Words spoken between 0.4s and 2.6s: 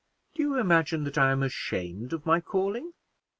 you imagine that I am ashamed of my